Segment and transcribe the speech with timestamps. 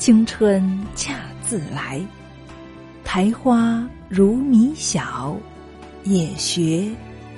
[0.00, 1.12] 青春恰
[1.46, 2.00] 自来。
[3.04, 5.36] 苔花如米小，
[6.04, 6.88] 也学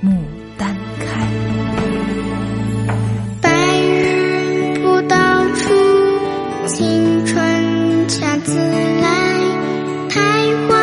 [0.01, 0.17] 牡
[0.57, 1.27] 丹开。
[3.41, 3.51] 白
[3.81, 5.75] 日不到处，
[6.69, 9.09] 青春恰自来。
[10.09, 10.21] 苔
[10.69, 10.79] 花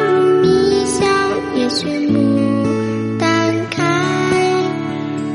[0.00, 1.06] 如米小，
[1.54, 3.84] 也学牡丹开。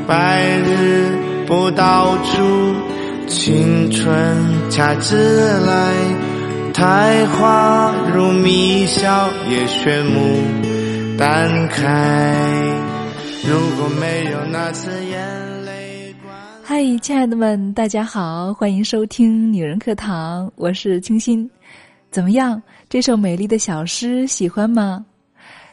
[0.08, 2.42] 白日不到处，
[3.26, 6.72] 青春恰自来。
[6.72, 12.34] 苔花如米小，也学牡丹开。
[13.46, 16.14] 如果没有那次眼泪，
[16.62, 21.48] 嗨，亲爱的们，大家好，欢迎收听女人课堂，我是清新。
[22.10, 22.60] 怎么样？
[22.88, 25.04] 这首美丽的小诗喜欢吗？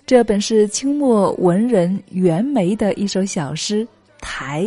[0.06, 3.84] 这本是清末文人袁枚的一首小诗
[4.20, 4.64] 《苔》，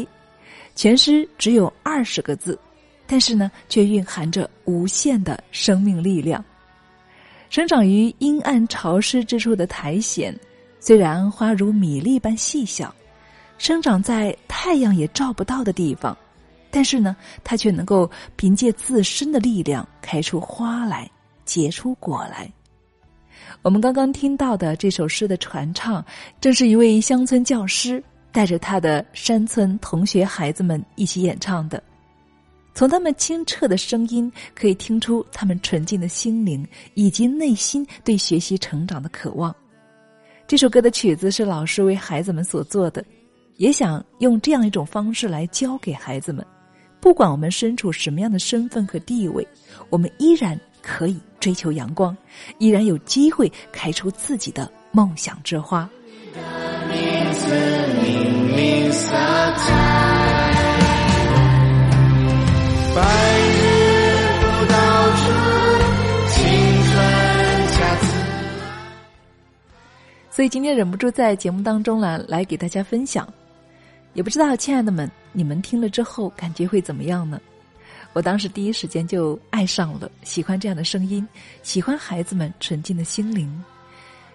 [0.75, 2.59] 全诗只有二十个字。
[3.07, 6.45] 但是呢，却蕴含着无限的生命力量。
[7.51, 10.35] 生长于阴暗潮湿之处的苔藓，
[10.81, 12.93] 虽然花如米粒般细小，
[13.59, 16.17] 生长在太阳也照不到的地方，
[16.71, 21.09] 但是呢，它却能够凭借自身的力量开出花来，
[21.45, 22.51] 结出果来。
[23.63, 26.05] 我们刚刚听到的这首诗的传唱，
[26.41, 28.03] 正是一位乡村教师
[28.33, 31.81] 带着他的山村同学孩子们一起演唱的。
[32.75, 39.55] 从他们清澈的声音，可以听出他们纯净的心灵以及内心对学习成长的渴望。
[40.47, 43.05] 这首歌的曲子是老师为孩子们所做的，
[43.57, 46.45] 也想用这样一种方式来教给孩子们：
[47.01, 49.47] 不管我们身处什么样的身份和地位，
[49.89, 52.15] 我们依然可以追求阳光，
[52.59, 55.89] 依然有机会开出自己的梦想之花。
[56.35, 57.51] 白日不到处，
[58.19, 60.24] 青春恰自
[70.31, 73.27] 所以今天忍不住在节目当中呢，来给大家分享。
[74.13, 77.41] 也不知道亲爱的们，你们听了之后感觉会怎么样呢？
[78.13, 81.27] 我当时第一时间就爱上了，喜欢这样的声音，
[81.63, 83.65] 喜欢孩子们纯净的心灵，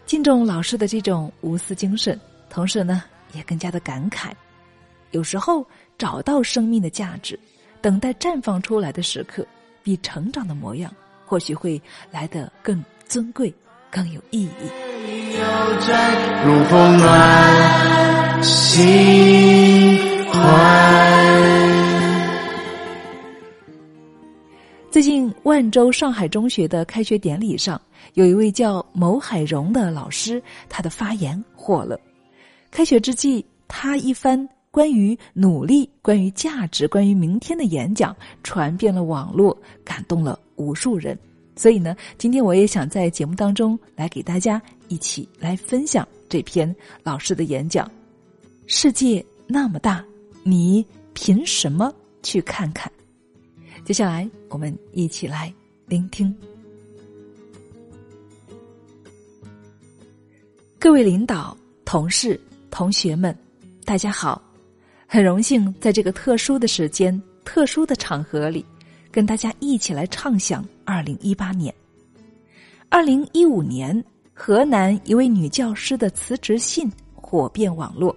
[0.06, 3.04] 敬重老师的这种无私精神，同时呢，
[3.34, 4.32] 也更加的感慨。
[5.12, 5.66] 有时候
[5.98, 7.40] 找到生命的价值。
[7.82, 9.46] 等待绽放出来的时刻，
[9.82, 10.94] 比成长的模样
[11.26, 11.82] 或许会
[12.12, 13.54] 来得更尊贵、
[13.90, 14.50] 更有意义。
[16.46, 19.98] 如风暖心
[20.28, 20.40] 怀。
[24.92, 27.80] 最近，万州上海中学的开学典礼上，
[28.16, 31.98] 有一位叫牟海荣的老师，他的发言火了。
[32.72, 34.50] 开学之际，他一番。
[34.72, 41.18] 关于努力、关于价值、关于明天的演讲传遍了网络，感动了无数人。
[41.56, 47.90] 所以呢，今天我也想在节目当中来给大家一起来分享这篇老师的演讲。
[48.68, 50.06] 世界那么大，
[50.44, 52.90] 你凭什么去看看？
[53.84, 55.52] 接下来我们一起来
[55.88, 56.34] 聆听。
[60.78, 63.36] 各位领导、同事、同学们，
[63.84, 64.42] 大家好。
[65.12, 68.64] 很荣幸在这个特殊的时间、特殊的场合里，
[69.10, 71.74] 跟大家一起来畅想二零一八年。
[72.90, 74.06] 二零一五年，
[74.36, 78.16] 河南一位女教师的辞职信火遍网络，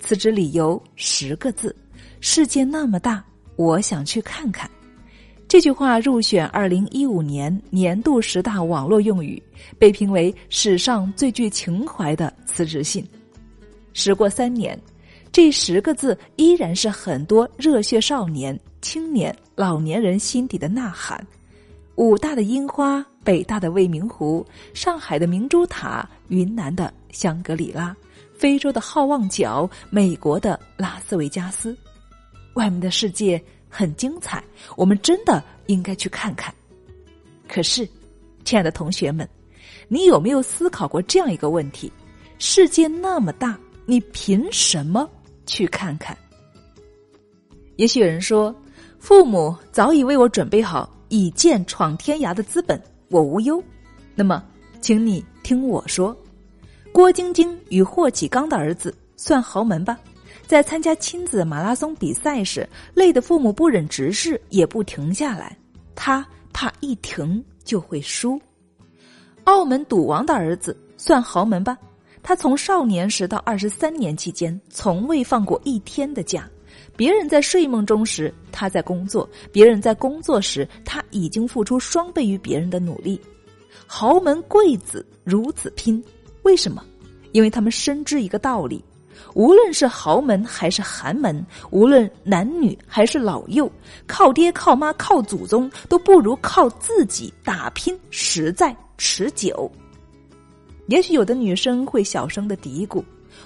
[0.00, 1.72] 辞职理由十个字
[2.18, 3.24] ：“世界那么大，
[3.54, 4.68] 我想去看看。”
[5.46, 9.40] 这句话入选二零一五年年度十大网络用语，
[9.78, 13.06] 被评为史上最具情怀的辞职信。
[13.92, 14.76] 时过三年。
[15.34, 21.26] 这十个字依然是很多热血少年、青年、老年人心底的呐喊。
[21.96, 27.96] 武大的樱花，北大的未名湖，上海的明珠塔，云南的香格里拉，
[28.32, 31.76] 非洲的好望角，美国的拉斯维加斯，
[32.52, 34.40] 外面的世界很精彩，
[34.76, 36.54] 我们真的应该去看看。
[37.48, 37.84] 可是，
[38.44, 39.28] 亲爱的同学们，
[39.88, 41.92] 你有没有思考过这样一个问题：
[42.38, 45.10] 世界那么大，你凭什么？
[45.46, 46.16] 去看看。
[47.76, 48.54] 也许有人说，
[48.98, 53.62] 父母早已为我准备好以剑闯天涯的资本，我无忧。
[54.14, 54.44] 那么，
[54.80, 56.16] 请你听我说，
[56.92, 59.98] 郭晶晶与霍启刚的儿子算豪门吧？
[60.46, 65.56] 在参加亲子马拉松比赛时，累得父母不忍直视，也不停下来。
[65.94, 68.40] 他怕一停就会输。
[69.44, 71.76] 澳门赌王的儿子算豪门吧？
[72.24, 76.48] 他从少年时到二十三年期间，从未放过一天的假，
[76.96, 83.20] 别人在睡梦中时，他在工作；别人在工作时，他已经付出双倍于别人的努力。
[83.86, 86.02] 豪门贵子如此拼，
[86.44, 86.82] 为什么？
[87.32, 88.82] 因为他们深知一个道理：
[89.34, 93.70] 无论是豪门还是寒门，无论男女还是老幼，
[94.06, 99.70] 靠爹靠妈靠祖宗都不如靠自己打拼实在持久。
[100.86, 103.02] 也许有的女生会小声的嘀咕：“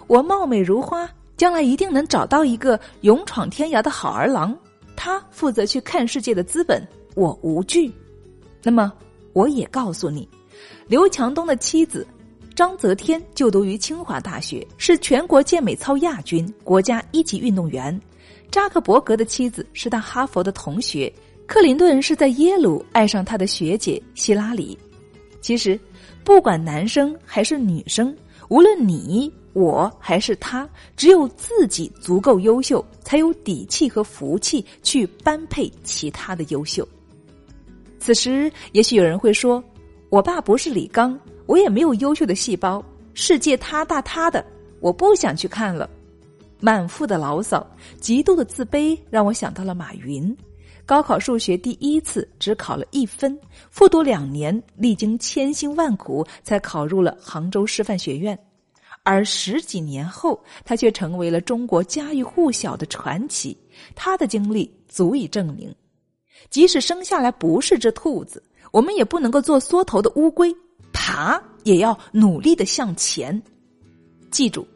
[0.06, 1.08] 我貌美如花。”
[1.38, 4.52] 将来一定能找到一个勇闯天涯的好儿郎，
[4.96, 7.88] 他负责去看世界的资本，我无惧。
[8.61, 8.93] 那么，
[9.35, 10.29] 我也告诉你，
[10.88, 12.05] 刘强东的妻子
[12.56, 17.96] 张泽天就读于清华大学，是全国健美操亚军，国家一级运动员。
[18.50, 21.12] 扎克伯格的妻子是他哈佛的同学，
[21.46, 24.76] 克林顿是在耶鲁爱上他的学姐希拉里。
[25.41, 25.79] 其实，
[26.29, 28.15] 不管男生还是女生，
[28.51, 29.33] 无论你。
[29.55, 36.87] 我还是他，只有自己足够优秀，才有底气和福气去般配其他的优秀。
[37.99, 39.65] 此时，也许有人会说
[40.11, 42.85] ：“我爸不是李刚，我也没有优秀的细胞，
[43.15, 44.45] 世界他大他的，
[44.81, 45.89] 我不想去看了。”
[46.61, 47.67] 满腹的牢骚，
[47.99, 50.37] 极度的自卑，让我想到了马云。
[50.88, 53.38] 高考数学第一次只考了一分，
[53.70, 58.37] 复读两年，历经千辛万苦，才考入了杭州师范学院。
[59.02, 63.55] 而十几年后，他却成为了中国家喻户晓的传奇。
[63.94, 65.70] 他的经历足以证明，
[66.49, 68.43] 即使生下来不是只兔子，
[68.73, 70.50] 我们也不能够做缩头的乌龟，
[70.91, 73.38] 爬也要努力的向前。
[74.31, 74.67] 记住，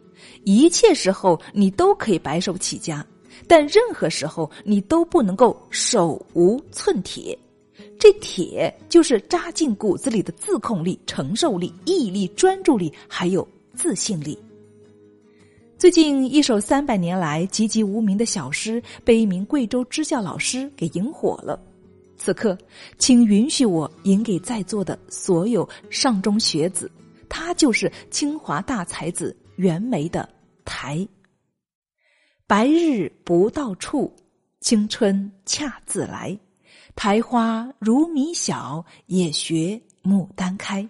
[0.44, 3.02] 一切时候你都可以白手起家，
[3.46, 7.38] 但任何时候你都不能够手无寸铁。
[7.98, 13.46] 这铁就是扎进骨子里的自控力、承受力、毅力、专注力，还有。
[13.74, 14.38] 自信力。
[15.78, 21.58] 最近一首三百年来籍籍无名的小诗被一名贵州支教老师给引火了。
[22.18, 22.56] 此刻，
[22.98, 26.88] 请允许我引给在座的所有上中学子，
[27.30, 30.28] 他就是清华大才子袁枚的
[30.66, 31.08] “台”。
[32.52, 34.12] 白日不到处，
[34.60, 36.38] 青春恰自来。
[36.94, 40.86] 苔花如米小，也学牡丹开。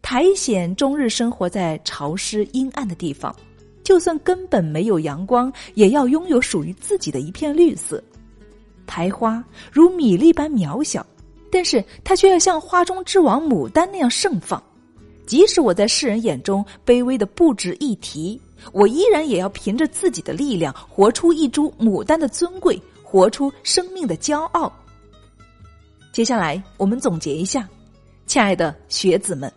[0.00, 3.34] 苔藓终日生活在潮湿阴暗的地方，
[3.82, 8.00] 就算根本没有阳光，也要拥有属于自己的一片绿色。
[8.86, 11.04] 苔花如米粒般渺小，
[11.50, 14.62] 但是它却要像花中之王牡丹那样盛放。
[15.26, 18.40] 即使我在世人眼中卑微的不值一提，
[18.72, 24.72] 我依然也要凭着自己的力量，活出一株牡丹的尊贵，活出生命的骄傲。
[26.12, 27.68] 接下来，我们总结一下，
[28.26, 29.52] 亲爱的学子们。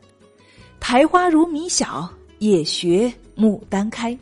[0.79, 2.09] 苔花如米小，
[2.39, 4.17] 也学牡丹开。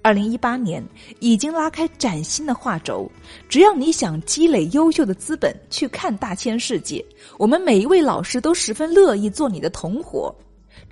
[0.00, 0.84] 二零一八年
[1.20, 3.08] 已经拉开崭新的画轴，
[3.48, 7.04] 只要你想积累优秀的资本去看大千世界，
[7.38, 10.34] 我们每一位老师都十分乐意做你的同伙。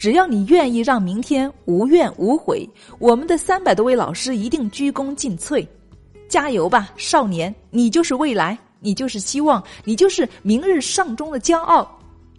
[0.00, 2.66] 只要你愿意让明天无怨无悔，
[2.98, 5.64] 我们的三百多位老师一定鞠躬尽瘁。
[6.26, 7.54] 加油吧，少年！
[7.68, 11.86] 你就是未来，你就是希望，你就是明日上中的骄傲。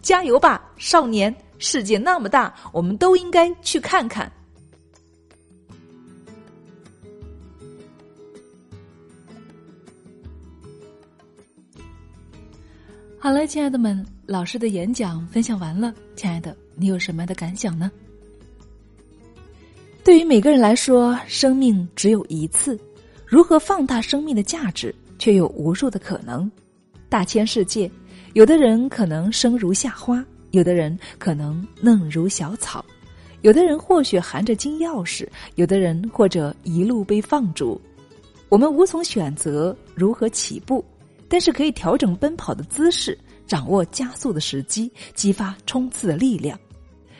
[0.01, 1.31] 加油吧，少年！
[1.59, 4.31] 世界那么大，我们都应该去看看。
[13.23, 15.93] 好了，亲爱的们，老师的演讲分享完了。
[16.15, 17.91] 亲爱的，你有什么样的感想呢？
[20.03, 22.79] 对于每个人来说，生命只有一次，
[23.27, 26.51] 如何放大生命的价值，却有无数的可能。
[27.09, 27.89] 大千世界，
[28.33, 30.25] 有的人可能生如夏花。
[30.49, 32.83] 有的人可能嫩如小草，
[33.41, 37.79] 有的人或许含着金钥匙，有的人或者一路被放逐。
[38.49, 40.83] 我们无从选择如何起步，
[41.31, 46.59] 但是可以调整奔跑的姿势，掌握加速的时机，激发冲刺的力量。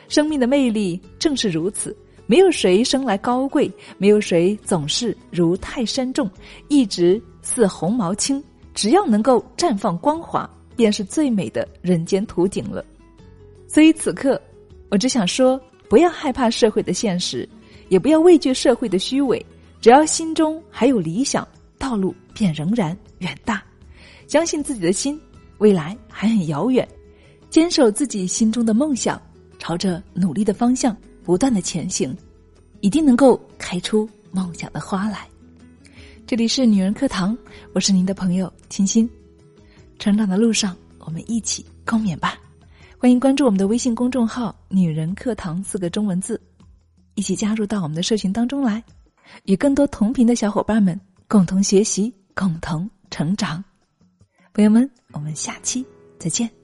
[0.06, 6.30] 生命的魅力正是如此，没有谁生来高贵，没有谁总是如泰山重，
[6.68, 8.44] 一直似红毛青。
[8.74, 12.84] 只要能够绽放光华，便是最美的人间图景了。
[13.66, 14.38] 所以此刻，
[14.90, 17.48] 我只想说：不要害怕社会的现实，
[17.88, 19.42] 也不要畏惧社会的虚伪。
[19.80, 23.62] 只要心中还有理想，道路便仍然远大。
[24.26, 25.20] 相信自己的心，
[25.58, 26.86] 未来还很遥远。
[27.50, 29.20] 坚守自己心中的梦想，
[29.58, 32.16] 朝着努力的方向不断的前行，
[32.80, 35.28] 一定能够开出梦想的花来。
[36.26, 37.36] 这里是女人课堂，
[37.74, 39.08] 我是您的朋友清新。
[39.98, 42.38] 成长的路上，我们一起共勉吧。
[42.96, 46.40] 欢迎关注我们的微信公众号“女人课堂”四个中文字，
[47.16, 48.82] 一起加入到我们的社群当中来，
[49.44, 53.62] 与更多同频的小伙伴们共同学习，共同成长。
[54.54, 55.82] 朋友们，我们下期
[56.18, 56.61] 再见。